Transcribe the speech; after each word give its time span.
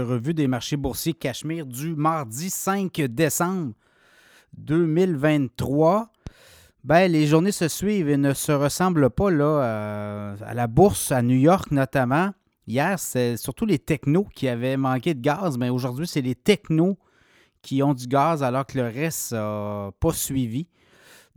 Revue 0.00 0.34
des 0.34 0.48
marchés 0.48 0.76
boursiers 0.76 1.14
Cachemire 1.14 1.66
du 1.66 1.94
mardi 1.94 2.50
5 2.50 3.00
décembre 3.02 3.72
2023. 4.56 6.10
Ben, 6.84 7.10
les 7.10 7.26
journées 7.26 7.52
se 7.52 7.68
suivent 7.68 8.08
et 8.08 8.16
ne 8.16 8.32
se 8.32 8.52
ressemblent 8.52 9.10
pas 9.10 9.30
là, 9.30 10.34
à 10.40 10.54
la 10.54 10.66
bourse 10.66 11.12
à 11.12 11.22
New 11.22 11.36
York 11.36 11.70
notamment. 11.70 12.30
Hier, 12.66 12.98
c'est 12.98 13.36
surtout 13.36 13.66
les 13.66 13.78
technos 13.78 14.26
qui 14.34 14.48
avaient 14.48 14.76
manqué 14.76 15.14
de 15.14 15.20
gaz, 15.20 15.58
mais 15.58 15.70
aujourd'hui, 15.70 16.06
c'est 16.06 16.22
les 16.22 16.34
technos 16.34 16.98
qui 17.62 17.82
ont 17.82 17.94
du 17.94 18.06
gaz 18.06 18.42
alors 18.42 18.66
que 18.66 18.78
le 18.78 18.84
reste 18.84 19.32
n'a 19.32 19.90
pas 20.00 20.12
suivi. 20.12 20.68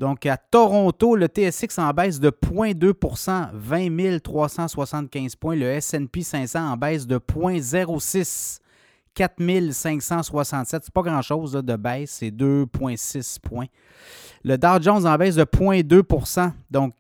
Donc, 0.04 0.26
à 0.26 0.36
Toronto, 0.36 1.16
le 1.16 1.28
TSX 1.28 1.80
en 1.80 1.92
baisse 1.94 2.20
de 2.20 2.30
0,2% 2.30 3.52
20 3.54 4.20
375 4.22 5.38
points. 5.38 5.56
Le 5.56 5.80
SP 5.80 6.20
500 6.20 6.74
en 6.74 6.76
baisse 6.76 7.08
de 7.08 7.16
0,06 7.16 8.60
4 9.14 9.72
567. 9.72 10.82
C'est 10.84 10.94
pas 10.94 11.04
grand-chose 11.04 11.54
de 11.54 11.76
baisse, 11.78 12.18
c'est 12.20 12.32
2,6 12.32 13.40
points. 13.40 13.68
Le 14.44 14.58
Dow 14.58 14.82
Jones 14.82 15.08
en 15.08 15.16
baisse 15.16 15.36
de 15.36 15.46
0,2% 15.46 16.52
donc 16.70 16.96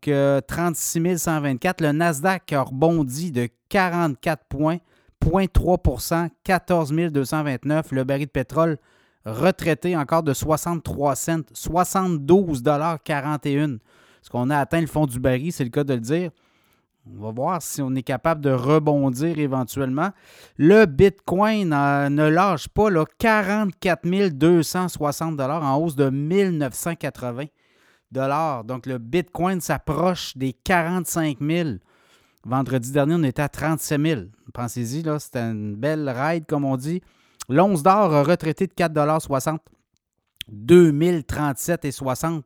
36 0.47 1.05
euh, 1.05 1.17
124. 1.17 1.81
Le 1.81 1.91
Nasdaq 1.91 2.53
a 2.53 2.61
rebondi 2.61 3.33
de 3.33 3.49
44 3.67 4.45
points, 4.47 4.77
0,3% 5.21 6.29
14 6.45 6.93
229. 7.11 7.91
Le 7.91 8.05
baril 8.05 8.27
de 8.27 8.31
pétrole 8.31 8.77
retraité 9.25 9.95
encore 9.95 10.23
de 10.23 10.33
63 10.33 11.15
cents, 11.15 11.41
72,41 11.53 13.75
Est-ce 13.75 14.29
qu'on 14.29 14.49
a 14.49 14.57
atteint 14.57 14.81
le 14.81 14.87
fond 14.87 15.05
du 15.05 15.19
baril, 15.19 15.51
c'est 15.51 15.63
le 15.63 15.69
cas 15.69 15.83
de 15.83 15.93
le 15.93 15.99
dire. 15.99 16.31
On 17.05 17.21
va 17.21 17.31
voir 17.31 17.61
si 17.61 17.81
on 17.81 17.93
est 17.95 18.03
capable 18.03 18.41
de 18.41 18.51
rebondir 18.51 19.37
éventuellement. 19.37 20.11
Le 20.57 20.85
Bitcoin 20.85 21.69
ne 21.69 22.29
lâche 22.29 22.69
pas, 22.69 22.89
là, 22.89 23.03
44 23.17 24.29
260 24.29 25.39
en 25.41 25.77
hausse 25.77 25.97
de 25.97 26.09
1980 26.09 27.43
Donc 28.63 28.85
le 28.85 28.99
Bitcoin 28.99 29.59
s'approche 29.59 30.37
des 30.37 30.53
45 30.53 31.39
000 31.41 31.69
Vendredi 32.45 32.91
dernier, 32.91 33.15
on 33.15 33.23
était 33.23 33.41
à 33.41 33.49
37 33.49 34.01
000 34.01 34.21
Pensez-y, 34.53 35.03
c'était 35.19 35.39
une 35.39 35.75
belle 35.75 36.09
ride, 36.09 36.45
comme 36.45 36.65
on 36.65 36.77
dit. 36.77 37.01
L'once 37.49 37.83
d'or 37.83 38.13
a 38.13 38.23
retraité 38.23 38.67
de 38.67 38.73
4,60 38.73 39.57
2037,60 40.51 42.41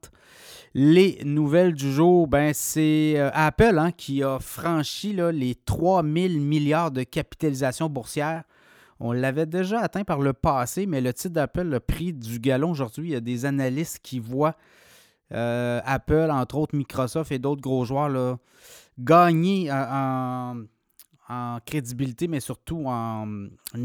Les 0.73 1.20
nouvelles 1.23 1.73
du 1.73 1.92
jour, 1.92 2.28
ben, 2.28 2.54
c'est 2.54 3.16
euh, 3.17 3.30
Apple 3.34 3.78
hein, 3.80 3.92
qui 3.92 4.23
a 4.23 4.39
franchi 4.39 5.14
là, 5.14 5.31
les 5.31 5.56
3 5.56 6.04
000 6.04 6.34
milliards 6.39 6.92
de 6.92 7.04
capitalisation 7.04 7.89
boursière. 7.89 8.44
On 9.00 9.12
l'avait 9.12 9.45
déjà 9.45 9.80
atteint 9.80 10.04
par 10.04 10.20
le 10.20 10.34
passé, 10.34 10.86
mais 10.88 11.02
le 11.02 11.14
titre 11.14 11.34
d'Apple, 11.36 11.64
le 11.64 11.80
prix 11.80 12.14
du 12.14 12.39
galon 12.39 12.72
aujourd'hui, 12.72 13.09
il 13.09 13.14
y 13.14 13.16
a 13.16 13.22
des 13.22 13.45
analystes 13.45 14.00
qui 14.02 14.20
voient 14.20 14.56
euh, 15.34 15.82
Apple, 15.86 16.30
entre 16.32 16.58
autres 16.58 16.76
Microsoft 16.76 17.32
et 17.32 17.38
d'autres 17.38 17.61
gros 17.61 17.86
joueurs, 17.86 18.38
gagner 18.98 19.70
euh, 19.72 19.86
en 19.92 20.56
en 21.30 21.59
crédibilité, 21.66 22.28
mais 22.28 22.39
surtout 22.39 22.83
en 22.86 23.28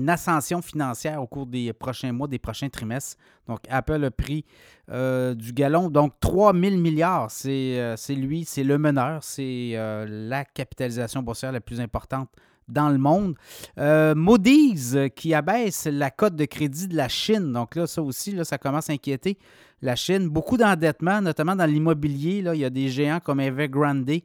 ascension 0.06 0.62
financière 0.62 1.20
au 1.20 1.26
cours 1.26 1.46
des 1.46 1.72
prochains 1.72 2.12
mois, 2.12 2.28
des 2.28 2.38
prochains 2.38 2.68
trimestres. 2.68 3.16
Donc, 3.48 3.60
Apple 3.68 4.04
a 4.04 4.10
pris 4.10 4.44
euh, 4.90 5.34
du 5.34 5.52
galon. 5.52 5.90
Donc, 5.90 6.14
3 6.20 6.52
000 6.54 6.76
milliards, 6.76 7.28
euh, 7.46 7.94
c'est 7.96 8.14
lui, 8.14 8.44
c'est 8.44 8.62
le 8.62 8.78
meneur, 8.78 9.24
c'est 9.24 9.72
euh, 9.74 10.06
la 10.08 10.44
capitalisation 10.44 11.22
boursière 11.22 11.50
la 11.50 11.60
plus 11.60 11.80
importante 11.80 12.28
dans 12.68 12.90
le 12.90 12.98
monde. 12.98 13.34
Moody's 13.76 14.96
qui 15.16 15.34
abaisse 15.34 15.86
la 15.86 16.10
cote 16.10 16.36
de 16.36 16.44
crédit 16.44 16.86
de 16.86 16.96
la 16.96 17.08
Chine. 17.08 17.52
Donc 17.52 17.74
là, 17.74 17.88
ça 17.88 18.02
aussi, 18.02 18.30
là, 18.30 18.44
ça 18.44 18.56
commence 18.56 18.88
à 18.88 18.92
inquiéter 18.92 19.36
la 19.82 19.96
Chine. 19.96 20.28
Beaucoup 20.28 20.56
d'endettement, 20.56 21.20
notamment 21.20 21.56
dans 21.56 21.66
l'immobilier. 21.66 22.44
Il 22.54 22.60
y 22.60 22.64
a 22.64 22.70
des 22.70 22.88
géants 22.88 23.18
comme 23.18 23.40
Evergrande 23.40 24.22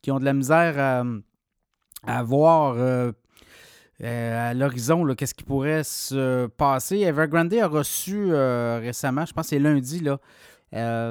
qui 0.00 0.10
ont 0.12 0.20
de 0.20 0.24
la 0.24 0.32
misère 0.32 1.04
à 2.06 2.22
voir 2.22 2.74
euh, 2.76 3.12
euh, 4.02 4.50
à 4.50 4.54
l'horizon 4.54 5.06
qu'est-ce 5.14 5.34
qui 5.34 5.44
pourrait 5.44 5.84
se 5.84 6.46
passer. 6.46 7.00
Evergrande 7.00 7.54
a 7.54 7.66
reçu 7.66 8.28
euh, 8.30 8.78
récemment, 8.80 9.24
je 9.24 9.32
pense 9.32 9.46
que 9.46 9.50
c'est 9.50 9.58
lundi, 9.58 10.00
là, 10.00 10.18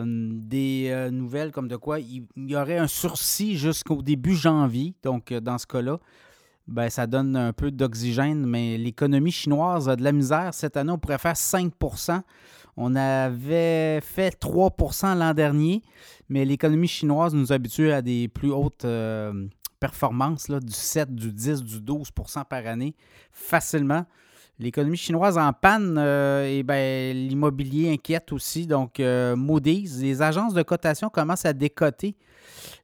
des 0.05 1.09
nouvelles 1.11 1.51
comme 1.51 1.69
de 1.69 1.77
quoi 1.77 1.99
il, 1.99 2.25
y 2.35 2.55
aurait 2.55 2.77
un 2.77 2.87
sursis 2.87 3.57
jusqu'au 3.57 4.01
début 4.01 4.35
janvier. 4.35 4.93
Donc, 5.03 5.31
dans 5.33 5.57
ce 5.57 5.65
cas-là, 5.65 5.99
ben, 6.67 6.89
ça 6.89 7.07
donne 7.07 7.35
un 7.37 7.53
peu 7.53 7.71
d'oxygène, 7.71 8.45
mais 8.45 8.77
l'économie 8.77 9.31
chinoise 9.31 9.87
a 9.87 9.95
de 9.95 10.03
la 10.03 10.11
misère. 10.11 10.53
Cette 10.53 10.75
année, 10.75 10.91
on 10.91 10.97
pourrait 10.97 11.17
faire 11.17 11.35
5% 11.35 12.21
On 12.75 12.95
avait 12.95 14.01
fait 14.01 14.37
3% 14.37 15.17
l'an 15.17 15.33
dernier, 15.33 15.81
mais 16.27 16.43
l'économie 16.43 16.89
chinoise 16.89 17.33
nous 17.33 17.53
habitue 17.53 17.91
à 17.91 18.01
des 18.01 18.27
plus 18.27 18.51
hautes 18.51 18.85
performance 19.83 20.47
là, 20.47 20.61
du 20.61 20.71
7, 20.71 21.13
du 21.13 21.33
10, 21.33 21.61
du 21.61 21.79
12% 21.81 22.45
par 22.45 22.65
année 22.67 22.95
facilement. 23.33 24.05
L'économie 24.57 24.95
chinoise 24.95 25.37
en 25.37 25.51
panne, 25.51 25.97
euh, 25.97 26.47
et 26.47 26.63
ben, 26.63 27.13
l'immobilier 27.13 27.91
inquiète 27.91 28.31
aussi. 28.31 28.65
Donc, 28.65 29.01
euh, 29.01 29.35
Moody's, 29.35 29.99
les 29.99 30.21
agences 30.21 30.53
de 30.53 30.63
cotation 30.63 31.09
commencent 31.09 31.43
à 31.43 31.51
décoter 31.51 32.15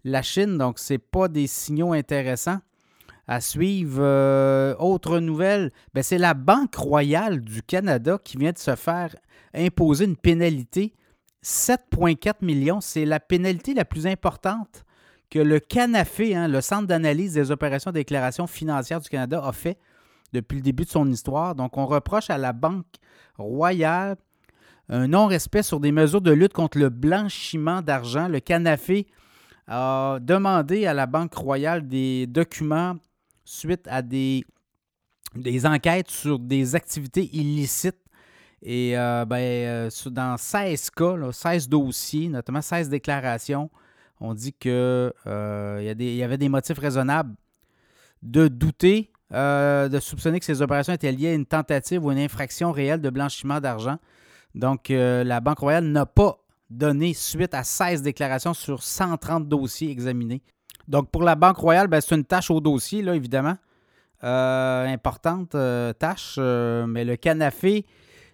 la 0.04 0.22
Chine. 0.22 0.58
Donc, 0.58 0.78
ce 0.78 0.94
n'est 0.94 0.98
pas 0.98 1.30
des 1.30 1.48
signaux 1.48 1.94
intéressants 1.94 2.60
à 3.28 3.40
suivre. 3.40 4.02
Euh, 4.02 4.76
autre 4.78 5.20
nouvelle, 5.20 5.72
ben, 5.94 6.04
c'est 6.04 6.18
la 6.18 6.34
Banque 6.34 6.76
royale 6.76 7.40
du 7.40 7.64
Canada 7.64 8.20
qui 8.22 8.36
vient 8.36 8.52
de 8.52 8.58
se 8.58 8.76
faire 8.76 9.16
imposer 9.54 10.04
une 10.04 10.18
pénalité. 10.18 10.94
7,4 11.46 12.44
millions, 12.44 12.82
c'est 12.82 13.06
la 13.06 13.22
pénalité 13.22 13.74
la 13.74 13.86
plus 13.86 14.06
importante 14.06 14.84
que 15.30 15.40
le 15.40 15.60
CANAFé, 15.60 16.36
hein, 16.36 16.48
le 16.48 16.62
Centre 16.62 16.88
d'analyse 16.88 17.34
des 17.34 17.52
opérations 17.52 17.92
de 17.92 17.96
déclaration 17.96 18.48
financière 18.48 19.00
du 19.00 19.10
Canada, 19.10 19.42
a 19.44 19.52
fait 19.52 19.78
depuis 20.34 20.56
le 20.58 20.62
début 20.62 20.86
de 20.86 20.90
son 20.90 21.08
histoire. 21.08 21.56
Donc, 21.56 21.78
on 21.78 21.86
reproche 21.86 22.30
à 22.30 22.38
la 22.38 22.54
Banque 22.54 22.86
royale 23.38 24.18
un 24.90 25.08
non-respect 25.08 25.64
sur 25.64 25.80
des 25.80 25.92
mesures 25.92 26.22
de 26.22 26.32
lutte 26.32 26.54
contre 26.54 26.80
le 26.80 26.90
blanchiment 26.90 27.82
d'argent. 27.82 28.28
Le 28.28 28.40
CANAFé 28.40 29.08
a 29.68 30.18
demandé 30.20 30.88
à 30.88 30.94
la 30.94 31.06
Banque 31.06 31.36
royale 31.36 31.88
des 31.88 32.26
documents 32.26 32.96
suite 33.46 33.88
à 33.88 34.02
des, 34.02 34.44
des 35.36 35.66
enquêtes 35.66 36.10
sur 36.10 36.40
des 36.40 36.76
activités 36.76 37.30
illicites. 37.36 37.98
Et 38.62 38.98
euh, 38.98 39.26
ben, 39.26 39.38
euh, 39.38 39.90
dans 40.08 40.38
16 40.38 40.90
cas, 40.90 41.32
16 41.32 41.70
dossiers, 41.70 42.28
notamment 42.30 42.62
16 42.62 42.90
déclarations, 42.90 43.70
on 44.20 44.34
dit 44.34 44.54
qu'il 44.54 44.72
euh, 44.72 45.94
y, 45.98 46.24
avait 46.24 46.38
des 46.38 46.50
motifs 46.50 46.78
raisonnables 46.78 47.34
de 48.22 48.48
douter, 48.48 49.12
euh, 49.34 49.88
de 49.88 50.00
soupçonner 50.00 50.40
que 50.40 50.46
ces 50.46 50.62
opérations 50.62 50.94
étaient 50.94 51.12
liées 51.12 51.30
à 51.30 51.34
une 51.34 51.46
tentative 51.46 52.06
ou 52.06 52.12
une 52.12 52.20
infraction 52.20 52.72
réelle 52.72 53.02
de 53.02 53.10
blanchiment 53.10 53.62
d'argent. 53.62 53.98
Donc, 54.56 54.92
euh, 54.92 55.24
la 55.24 55.40
Banque 55.40 55.60
royale 55.60 55.86
n'a 55.86 56.06
pas 56.06 56.40
donné 56.70 57.14
suite 57.14 57.54
à 57.54 57.64
16 57.64 58.02
déclarations 58.02 58.54
sur 58.54 58.84
130 58.84 59.48
dossiers 59.48 59.90
examinés. 59.90 60.42
Donc, 60.88 61.10
pour 61.12 61.24
la 61.24 61.36
Banque 61.36 61.58
royale, 61.58 61.88
ben, 61.88 62.02
c'est 62.02 62.16
une 62.16 62.26
tâche 62.26 62.52
au 62.52 62.60
dossier, 62.60 63.02
là, 63.02 63.16
évidemment. 63.16 63.56
importante 64.22 65.56
tâche, 65.98 66.38
mais 66.38 67.06
le 67.06 67.16
canafé 67.16 67.86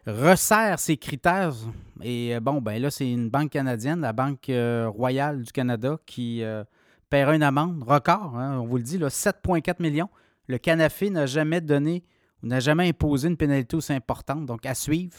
resserre 0.08 0.80
ses 0.80 0.98
critères. 0.98 1.54
Et 2.02 2.36
euh, 2.36 2.40
bon, 2.40 2.62
ben 2.62 2.82
là, 2.82 2.92
c'est 2.92 3.10
une 3.10 3.30
banque 3.30 3.52
canadienne, 3.52 4.02
la 4.02 4.14
Banque 4.14 4.50
euh, 4.50 4.88
royale 4.90 5.42
du 5.42 5.52
Canada, 5.52 5.98
qui 6.06 6.44
euh, 6.44 6.64
paiera 7.10 7.36
une 7.36 7.44
amende 7.44 7.84
record, 7.84 8.38
hein, 8.38 8.60
on 8.60 8.66
vous 8.66 8.78
le 8.78 8.84
dit, 8.84 8.98
7,4 8.98 9.82
millions. 9.82 10.10
Le 10.48 10.58
Canafé 10.58 11.10
n'a 11.10 11.26
jamais 11.26 11.62
donné 11.62 12.04
ou 12.44 12.48
n'a 12.48 12.60
jamais 12.60 12.88
imposé 12.88 13.28
une 13.28 13.38
pénalité 13.38 13.76
aussi 13.76 13.94
importante, 13.94 14.46
donc 14.46 14.66
à 14.66 14.76
suivre. 14.76 15.18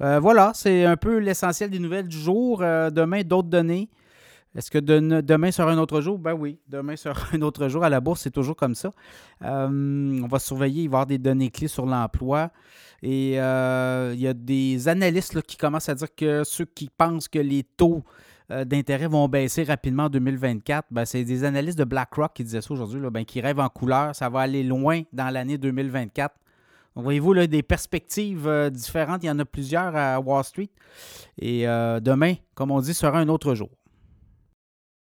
voilà, 0.00 0.52
c'est 0.54 0.86
un 0.86 0.96
peu 0.96 1.18
l'essentiel 1.18 1.68
des 1.68 1.78
nouvelles 1.78 2.08
du 2.08 2.16
jour. 2.16 2.60
demain, 2.60 3.22
d'autres 3.22 3.48
données. 3.50 3.90
Est-ce 4.54 4.70
que 4.70 4.78
demain 4.78 5.50
sera 5.50 5.72
un 5.72 5.78
autre 5.78 6.00
jour? 6.00 6.18
Ben 6.18 6.34
oui, 6.34 6.58
demain 6.68 6.96
sera 6.96 7.20
un 7.32 7.42
autre 7.42 7.68
jour. 7.68 7.84
À 7.84 7.88
la 7.88 8.00
bourse, 8.00 8.20
c'est 8.22 8.30
toujours 8.30 8.56
comme 8.56 8.74
ça. 8.74 8.90
on 9.40 10.26
va 10.30 10.38
surveiller, 10.38 10.82
il 10.82 10.88
va 10.88 10.92
y 10.92 10.96
avoir 10.96 11.06
des 11.06 11.18
données 11.18 11.50
clés 11.50 11.68
sur 11.68 11.86
l'emploi. 11.86 12.50
Et 13.02 13.40
euh, 13.40 14.12
il 14.14 14.20
y 14.20 14.28
a 14.28 14.34
des 14.34 14.88
analystes 14.88 15.42
qui 15.42 15.56
commencent 15.56 15.88
à 15.88 15.94
dire 15.94 16.14
que 16.14 16.44
ceux 16.44 16.64
qui 16.64 16.88
pensent 16.88 17.26
que 17.26 17.40
les 17.40 17.64
taux 17.64 18.04
euh, 18.50 18.64
d'intérêt 18.64 19.08
vont 19.08 19.28
baisser 19.28 19.64
rapidement 19.64 20.04
en 20.04 20.08
2024, 20.08 20.86
ben, 20.90 21.04
c'est 21.04 21.24
des 21.24 21.42
analystes 21.42 21.78
de 21.78 21.84
BlackRock 21.84 22.32
qui 22.32 22.44
disaient 22.44 22.60
ça 22.60 22.72
aujourd'hui, 22.72 23.00
ben, 23.10 23.24
qui 23.24 23.40
rêvent 23.40 23.58
en 23.58 23.68
couleur. 23.68 24.14
Ça 24.14 24.28
va 24.28 24.40
aller 24.40 24.62
loin 24.62 25.02
dans 25.12 25.30
l'année 25.30 25.58
2024. 25.58 26.32
voyez-vous, 26.94 27.46
des 27.48 27.62
perspectives 27.64 28.46
euh, 28.46 28.70
différentes. 28.70 29.24
Il 29.24 29.26
y 29.26 29.30
en 29.30 29.38
a 29.40 29.44
plusieurs 29.44 29.96
à 29.96 30.20
Wall 30.20 30.44
Street. 30.44 30.70
Et 31.40 31.64
demain, 31.64 32.34
comme 32.54 32.70
on 32.70 32.80
dit, 32.80 32.94
sera 32.94 33.18
un 33.18 33.28
autre 33.28 33.54
jour. 33.54 33.70